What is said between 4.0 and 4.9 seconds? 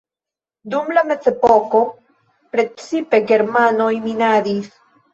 minadis.